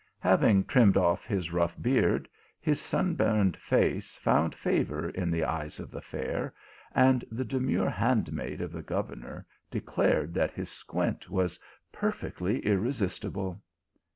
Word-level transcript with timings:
Having 0.21 0.63
trimmed 0.63 0.97
off 0.97 1.27
his 1.27 1.51
rough 1.53 1.79
beard, 1.79 2.27
his 2.59 2.81
sunburnt 2.81 3.55
face 3.55 4.17
found 4.17 4.55
favour 4.55 5.09
in 5.11 5.29
the 5.29 5.43
eyes 5.43 5.79
of 5.79 5.91
the 5.91 6.01
fair, 6.01 6.55
and 6.95 7.23
the 7.29 7.45
demure 7.45 7.91
handmaid 7.91 8.61
of 8.61 8.71
the 8.71 8.81
governor 8.81 9.45
declared 9.69 10.33
that 10.33 10.49
his 10.53 10.71
squint 10.71 11.29
was 11.29 11.59
perfectly 11.91 12.65
irresistible. 12.65 13.61